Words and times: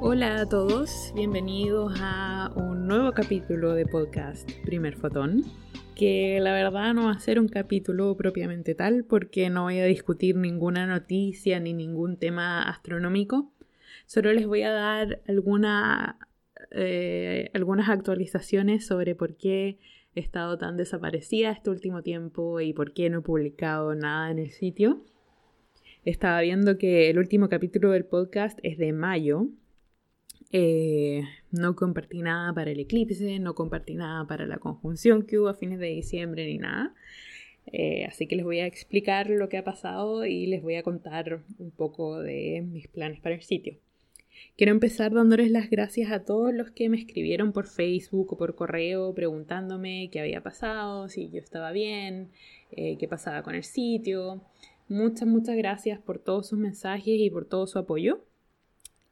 Hola 0.00 0.42
a 0.42 0.48
todos, 0.48 1.12
bienvenidos 1.16 1.92
a 2.00 2.52
un 2.54 2.86
nuevo 2.86 3.10
capítulo 3.10 3.74
de 3.74 3.84
podcast 3.84 4.48
Primer 4.64 4.94
Fotón, 4.94 5.42
que 5.96 6.38
la 6.40 6.52
verdad 6.52 6.94
no 6.94 7.06
va 7.06 7.10
a 7.10 7.18
ser 7.18 7.40
un 7.40 7.48
capítulo 7.48 8.16
propiamente 8.16 8.76
tal 8.76 9.04
porque 9.04 9.50
no 9.50 9.64
voy 9.64 9.80
a 9.80 9.86
discutir 9.86 10.36
ninguna 10.36 10.86
noticia 10.86 11.58
ni 11.58 11.74
ningún 11.74 12.16
tema 12.16 12.62
astronómico, 12.62 13.52
solo 14.06 14.32
les 14.32 14.46
voy 14.46 14.62
a 14.62 14.70
dar 14.70 15.20
eh, 16.70 17.50
algunas 17.52 17.88
actualizaciones 17.88 18.86
sobre 18.86 19.16
por 19.16 19.36
qué 19.36 19.78
he 20.14 20.20
estado 20.20 20.58
tan 20.58 20.76
desaparecida 20.76 21.50
este 21.50 21.70
último 21.70 22.02
tiempo 22.02 22.60
y 22.60 22.72
por 22.72 22.92
qué 22.92 23.10
no 23.10 23.18
he 23.18 23.22
publicado 23.22 23.96
nada 23.96 24.30
en 24.30 24.38
el 24.38 24.50
sitio. 24.50 25.02
Estaba 26.04 26.40
viendo 26.40 26.78
que 26.78 27.10
el 27.10 27.18
último 27.18 27.48
capítulo 27.48 27.90
del 27.90 28.04
podcast 28.04 28.60
es 28.62 28.78
de 28.78 28.92
mayo, 28.92 29.48
eh, 30.50 31.22
no 31.50 31.76
compartí 31.76 32.22
nada 32.22 32.52
para 32.54 32.70
el 32.70 32.80
eclipse, 32.80 33.38
no 33.38 33.54
compartí 33.54 33.94
nada 33.94 34.26
para 34.26 34.46
la 34.46 34.58
conjunción 34.58 35.24
que 35.24 35.38
hubo 35.38 35.48
a 35.48 35.54
fines 35.54 35.78
de 35.78 35.88
diciembre 35.88 36.46
ni 36.46 36.58
nada. 36.58 36.94
Eh, 37.72 38.06
así 38.06 38.26
que 38.26 38.36
les 38.36 38.44
voy 38.44 38.60
a 38.60 38.66
explicar 38.66 39.28
lo 39.28 39.48
que 39.48 39.58
ha 39.58 39.64
pasado 39.64 40.24
y 40.24 40.46
les 40.46 40.62
voy 40.62 40.76
a 40.76 40.82
contar 40.82 41.42
un 41.58 41.70
poco 41.70 42.20
de 42.20 42.62
mis 42.66 42.88
planes 42.88 43.20
para 43.20 43.34
el 43.34 43.42
sitio. 43.42 43.76
Quiero 44.56 44.72
empezar 44.72 45.12
dándoles 45.12 45.50
las 45.50 45.68
gracias 45.68 46.10
a 46.10 46.24
todos 46.24 46.54
los 46.54 46.70
que 46.70 46.88
me 46.88 46.96
escribieron 46.96 47.52
por 47.52 47.66
Facebook 47.66 48.32
o 48.32 48.38
por 48.38 48.54
correo 48.54 49.14
preguntándome 49.14 50.08
qué 50.10 50.20
había 50.20 50.42
pasado, 50.42 51.08
si 51.08 51.28
yo 51.30 51.38
estaba 51.38 51.72
bien, 51.72 52.30
eh, 52.72 52.96
qué 52.98 53.08
pasaba 53.08 53.42
con 53.42 53.54
el 53.54 53.64
sitio. 53.64 54.40
Muchas, 54.88 55.28
muchas 55.28 55.56
gracias 55.56 56.00
por 56.00 56.18
todos 56.18 56.48
sus 56.48 56.58
mensajes 56.58 57.20
y 57.20 57.30
por 57.30 57.44
todo 57.44 57.66
su 57.66 57.78
apoyo. 57.78 58.20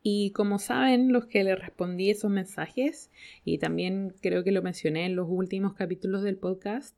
Y 0.08 0.30
como 0.30 0.60
saben 0.60 1.12
los 1.12 1.26
que 1.26 1.42
le 1.42 1.56
respondí 1.56 2.10
esos 2.10 2.30
mensajes, 2.30 3.10
y 3.44 3.58
también 3.58 4.14
creo 4.20 4.44
que 4.44 4.52
lo 4.52 4.62
mencioné 4.62 5.04
en 5.04 5.16
los 5.16 5.26
últimos 5.28 5.74
capítulos 5.74 6.22
del 6.22 6.36
podcast, 6.36 6.96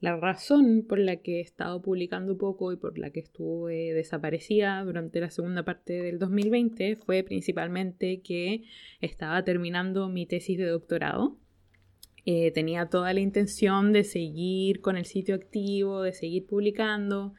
la 0.00 0.16
razón 0.16 0.86
por 0.88 0.98
la 0.98 1.16
que 1.16 1.40
he 1.40 1.40
estado 1.42 1.82
publicando 1.82 2.38
poco 2.38 2.72
y 2.72 2.78
por 2.78 2.96
la 2.96 3.10
que 3.10 3.20
estuve 3.20 3.92
desaparecida 3.92 4.82
durante 4.82 5.20
la 5.20 5.28
segunda 5.28 5.62
parte 5.62 6.02
del 6.02 6.18
2020 6.18 6.96
fue 6.96 7.22
principalmente 7.22 8.22
que 8.22 8.64
estaba 9.02 9.44
terminando 9.44 10.08
mi 10.08 10.24
tesis 10.24 10.56
de 10.56 10.68
doctorado. 10.68 11.36
Eh, 12.24 12.50
tenía 12.52 12.86
toda 12.86 13.12
la 13.12 13.20
intención 13.20 13.92
de 13.92 14.04
seguir 14.04 14.80
con 14.80 14.96
el 14.96 15.04
sitio 15.04 15.34
activo, 15.34 16.00
de 16.00 16.14
seguir 16.14 16.46
publicando, 16.46 17.34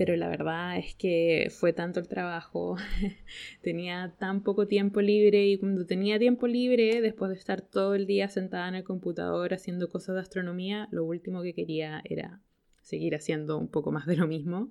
pero 0.00 0.16
la 0.16 0.28
verdad 0.28 0.78
es 0.78 0.94
que 0.94 1.48
fue 1.50 1.74
tanto 1.74 2.00
el 2.00 2.08
trabajo, 2.08 2.78
tenía 3.60 4.14
tan 4.18 4.42
poco 4.42 4.66
tiempo 4.66 5.02
libre 5.02 5.46
y 5.46 5.58
cuando 5.58 5.84
tenía 5.84 6.18
tiempo 6.18 6.46
libre, 6.46 7.02
después 7.02 7.30
de 7.30 7.36
estar 7.36 7.60
todo 7.60 7.94
el 7.94 8.06
día 8.06 8.30
sentada 8.30 8.66
en 8.68 8.76
el 8.76 8.82
computador 8.82 9.52
haciendo 9.52 9.90
cosas 9.90 10.14
de 10.14 10.22
astronomía, 10.22 10.88
lo 10.90 11.04
último 11.04 11.42
que 11.42 11.52
quería 11.52 12.00
era 12.06 12.40
seguir 12.80 13.14
haciendo 13.14 13.58
un 13.58 13.68
poco 13.68 13.92
más 13.92 14.06
de 14.06 14.16
lo 14.16 14.26
mismo. 14.26 14.70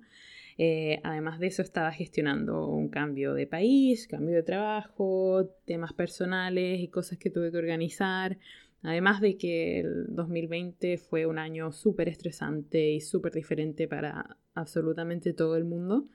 Eh, 0.58 0.98
además 1.04 1.38
de 1.38 1.46
eso 1.46 1.62
estaba 1.62 1.92
gestionando 1.92 2.66
un 2.66 2.88
cambio 2.88 3.32
de 3.32 3.46
país, 3.46 4.08
cambio 4.08 4.34
de 4.34 4.42
trabajo, 4.42 5.48
temas 5.64 5.92
personales 5.92 6.80
y 6.80 6.88
cosas 6.88 7.18
que 7.18 7.30
tuve 7.30 7.52
que 7.52 7.58
organizar. 7.58 8.36
Además 8.82 9.20
de 9.20 9.36
que 9.36 9.80
el 9.80 10.06
2020 10.08 10.96
fue 10.96 11.26
un 11.26 11.38
año 11.38 11.70
súper 11.72 12.08
estresante 12.08 12.90
y 12.90 13.00
súper 13.00 13.32
diferente 13.32 13.86
para 13.86 14.38
absolutamente 14.54 15.32
todo 15.32 15.56
el 15.56 15.64
mundo. 15.64 16.06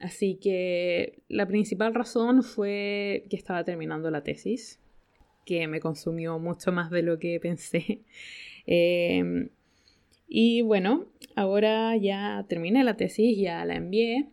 Así 0.00 0.36
que 0.36 1.22
la 1.28 1.46
principal 1.46 1.94
razón 1.94 2.42
fue 2.42 3.26
que 3.30 3.36
estaba 3.36 3.62
terminando 3.64 4.10
la 4.10 4.24
tesis, 4.24 4.80
que 5.46 5.68
me 5.68 5.78
consumió 5.78 6.38
mucho 6.38 6.72
más 6.72 6.90
de 6.90 7.02
lo 7.02 7.18
que 7.18 7.38
pensé. 7.40 8.00
Em, 8.66 9.50
y 10.26 10.62
bueno, 10.62 11.04
ahora 11.36 11.94
ya 11.98 12.46
terminé 12.48 12.82
la 12.82 12.96
tesis, 12.96 13.36
ya 13.38 13.62
la 13.66 13.76
envié 13.76 14.30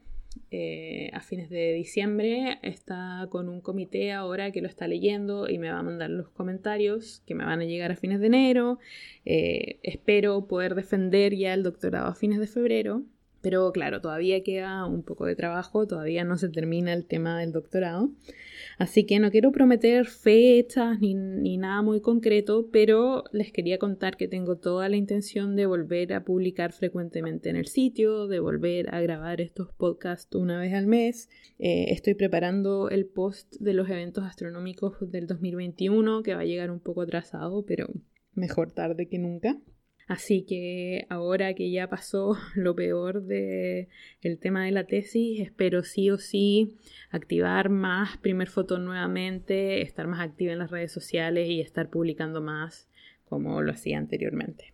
eh, 0.51 1.09
a 1.13 1.21
fines 1.21 1.49
de 1.49 1.73
diciembre. 1.73 2.59
Está 2.61 3.27
con 3.29 3.47
un 3.49 3.61
comité 3.61 4.11
ahora 4.11 4.51
que 4.51 4.61
lo 4.61 4.67
está 4.67 4.85
leyendo 4.87 5.49
y 5.49 5.57
me 5.57 5.71
va 5.71 5.79
a 5.79 5.83
mandar 5.83 6.09
los 6.09 6.29
comentarios 6.29 7.23
que 7.25 7.35
me 7.35 7.45
van 7.45 7.61
a 7.61 7.65
llegar 7.65 7.91
a 7.91 7.95
fines 7.95 8.19
de 8.19 8.27
enero. 8.27 8.79
Eh, 9.25 9.79
espero 9.83 10.47
poder 10.47 10.75
defender 10.75 11.35
ya 11.35 11.53
el 11.53 11.63
doctorado 11.63 12.07
a 12.07 12.15
fines 12.15 12.39
de 12.39 12.47
febrero. 12.47 13.03
Pero 13.41 13.71
claro, 13.71 14.01
todavía 14.01 14.43
queda 14.43 14.85
un 14.85 15.03
poco 15.03 15.25
de 15.25 15.35
trabajo, 15.35 15.87
todavía 15.87 16.23
no 16.23 16.37
se 16.37 16.49
termina 16.49 16.93
el 16.93 17.05
tema 17.05 17.39
del 17.39 17.51
doctorado. 17.51 18.11
Así 18.77 19.05
que 19.05 19.19
no 19.19 19.31
quiero 19.31 19.51
prometer 19.51 20.05
fechas 20.05 20.99
ni, 20.99 21.13
ni, 21.13 21.57
nada 21.57 21.81
muy 21.81 22.01
concreto, 22.01 22.69
pero 22.71 23.23
les 23.31 23.51
quería 23.51 23.77
contar 23.77 24.17
que 24.17 24.27
tengo 24.27 24.57
toda 24.57 24.89
la 24.89 24.95
intención 24.95 25.55
de 25.55 25.65
volver 25.65 26.13
a 26.13 26.23
publicar 26.23 26.71
frecuentemente 26.71 27.49
en 27.49 27.55
el 27.55 27.67
sitio, 27.67 28.27
de 28.27 28.39
volver 28.39 28.93
a 28.93 29.01
grabar 29.01 29.41
estos 29.41 29.73
podcasts 29.73 30.35
una 30.35 30.59
vez 30.59 30.73
al 30.73 30.87
mes. 30.87 31.29
Eh, 31.59 31.85
estoy 31.89 32.13
preparando 32.13 32.89
el 32.89 33.05
post 33.05 33.55
de 33.59 33.73
los 33.73 33.89
eventos 33.89 34.23
astronómicos 34.23 34.97
del 35.11 35.27
2021, 35.27 36.23
que 36.23 36.35
va 36.35 36.41
a 36.41 36.45
llegar 36.45 36.71
un 36.71 36.79
poco 36.79 37.01
atrasado, 37.01 37.65
pero 37.65 37.87
mejor 38.33 38.71
tarde 38.71 39.07
que 39.07 39.19
nunca. 39.19 39.57
Así 40.11 40.41
que 40.41 41.05
ahora 41.07 41.53
que 41.53 41.71
ya 41.71 41.87
pasó 41.87 42.35
lo 42.55 42.75
peor 42.75 43.23
del 43.23 43.87
el 44.21 44.39
tema 44.39 44.65
de 44.65 44.71
la 44.71 44.83
tesis, 44.83 45.39
espero 45.39 45.83
sí 45.83 46.09
o 46.09 46.17
sí 46.17 46.75
activar 47.11 47.69
más 47.69 48.17
primer 48.17 48.49
foto 48.49 48.77
nuevamente, 48.77 49.81
estar 49.81 50.07
más 50.07 50.19
activa 50.19 50.51
en 50.51 50.59
las 50.59 50.69
redes 50.69 50.91
sociales 50.91 51.47
y 51.47 51.61
estar 51.61 51.89
publicando 51.89 52.41
más 52.41 52.89
como 53.23 53.61
lo 53.61 53.71
hacía 53.71 53.99
anteriormente. 53.99 54.73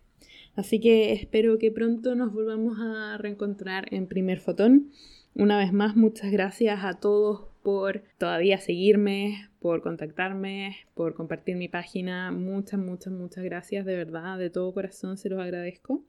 Así 0.56 0.80
que 0.80 1.12
espero 1.12 1.56
que 1.56 1.70
pronto 1.70 2.16
nos 2.16 2.32
volvamos 2.32 2.76
a 2.80 3.16
reencontrar 3.16 3.94
en 3.94 4.08
primer 4.08 4.40
fotón. 4.40 4.90
Una 5.36 5.56
vez 5.56 5.72
más, 5.72 5.94
muchas 5.94 6.32
gracias 6.32 6.82
a 6.82 6.94
todos 6.94 7.46
por 7.68 8.02
todavía 8.16 8.56
seguirme, 8.56 9.50
por 9.60 9.82
contactarme, 9.82 10.74
por 10.94 11.12
compartir 11.12 11.54
mi 11.54 11.68
página. 11.68 12.32
Muchas, 12.32 12.80
muchas, 12.80 13.12
muchas 13.12 13.44
gracias, 13.44 13.84
de 13.84 13.94
verdad, 13.94 14.38
de 14.38 14.48
todo 14.48 14.72
corazón 14.72 15.18
se 15.18 15.28
los 15.28 15.38
agradezco. 15.38 16.02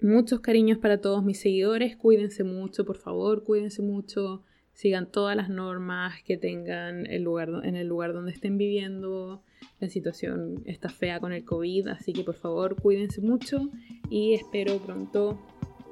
Muchos 0.00 0.40
cariños 0.40 0.78
para 0.78 1.02
todos 1.02 1.22
mis 1.22 1.38
seguidores, 1.38 1.98
cuídense 1.98 2.44
mucho, 2.44 2.86
por 2.86 2.96
favor, 2.96 3.44
cuídense 3.44 3.82
mucho, 3.82 4.42
sigan 4.72 5.12
todas 5.12 5.36
las 5.36 5.50
normas 5.50 6.14
que 6.22 6.38
tengan 6.38 7.04
el 7.04 7.24
lugar, 7.24 7.50
en 7.62 7.76
el 7.76 7.88
lugar 7.88 8.14
donde 8.14 8.32
estén 8.32 8.56
viviendo. 8.56 9.42
La 9.80 9.90
situación 9.90 10.62
está 10.64 10.88
fea 10.88 11.20
con 11.20 11.34
el 11.34 11.44
COVID, 11.44 11.88
así 11.88 12.14
que 12.14 12.24
por 12.24 12.36
favor 12.36 12.80
cuídense 12.80 13.20
mucho 13.20 13.68
y 14.08 14.32
espero 14.32 14.78
pronto 14.78 15.38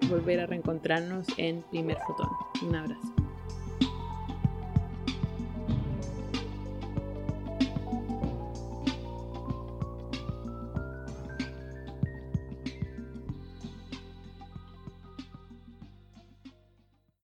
volver 0.08 0.40
a 0.40 0.46
reencontrarnos 0.46 1.26
en 1.36 1.62
primer 1.70 1.98
fotón. 1.98 2.28
Un 2.66 2.74
abrazo. 2.74 3.29